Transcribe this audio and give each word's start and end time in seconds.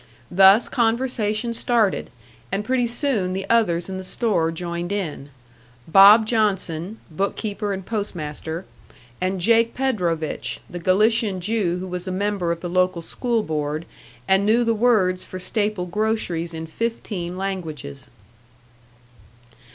Thus 0.31 0.67
conversation 0.67 1.53
started; 1.53 2.09
and 2.51 2.65
pretty 2.65 2.87
soon 2.87 3.33
the 3.33 3.47
others 3.51 3.87
in 3.87 3.99
the 3.99 4.03
store 4.03 4.51
joined 4.51 4.91
in 4.91 5.29
"Bob" 5.87 6.25
Johnson, 6.25 6.97
bookkeeper 7.11 7.71
and 7.71 7.85
post 7.85 8.15
master, 8.15 8.65
and 9.21 9.39
"Jake" 9.39 9.75
Predovich, 9.75 10.57
the 10.67 10.79
Galician 10.79 11.39
Jew 11.39 11.77
who 11.77 11.85
was 11.87 12.07
a 12.07 12.11
member 12.11 12.51
of 12.51 12.61
the 12.61 12.67
local 12.69 13.03
school 13.03 13.43
board, 13.43 13.85
and 14.27 14.43
knew 14.43 14.63
the 14.63 14.73
words 14.73 15.23
for 15.23 15.37
staple 15.37 15.85
groceries 15.85 16.55
in 16.55 16.65
fifteen 16.65 17.37
languages. 17.37 18.09